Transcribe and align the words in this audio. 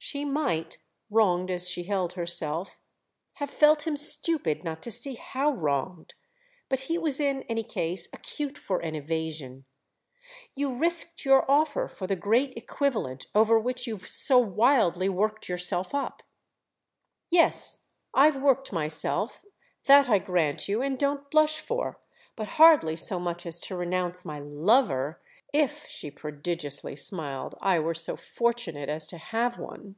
She 0.00 0.24
might, 0.24 0.78
wronged 1.10 1.50
as 1.50 1.68
she 1.68 1.82
held 1.82 2.12
herself, 2.12 2.78
have 3.34 3.50
felt 3.50 3.84
him 3.84 3.96
stupid 3.96 4.62
not 4.62 4.80
to 4.84 4.92
see 4.92 5.16
how 5.16 5.50
wronged; 5.50 6.14
but 6.68 6.78
he 6.78 6.96
was 6.96 7.18
in 7.18 7.42
any 7.42 7.64
case 7.64 8.08
acute 8.12 8.56
for 8.56 8.78
an 8.78 8.94
evasion. 8.94 9.64
"You 10.54 10.72
risked 10.72 11.24
your 11.24 11.50
offer 11.50 11.88
for 11.88 12.06
the 12.06 12.14
great 12.14 12.56
equivalent 12.56 13.26
over 13.34 13.58
which 13.58 13.88
you've 13.88 14.06
so 14.06 14.38
wildly 14.38 15.08
worked 15.08 15.48
yourself 15.48 15.92
up." 15.92 16.22
"Yes, 17.28 17.90
I've 18.14 18.36
worked 18.36 18.72
myself—that, 18.72 20.08
I 20.08 20.20
grant 20.20 20.68
you 20.68 20.80
and 20.80 20.96
don't 20.96 21.28
blush 21.28 21.58
for! 21.58 21.98
But 22.36 22.46
hardly 22.50 22.94
so 22.94 23.18
much 23.18 23.44
as 23.44 23.58
to 23.62 23.76
renounce 23.76 24.24
my 24.24 24.38
'lover'—if," 24.38 25.86
she 25.88 26.10
prodigiously 26.10 26.94
smiled, 26.94 27.54
"I 27.62 27.78
were 27.78 27.94
so 27.94 28.16
fortunate 28.16 28.90
as 28.90 29.08
to 29.08 29.16
have 29.16 29.58
one!" 29.58 29.96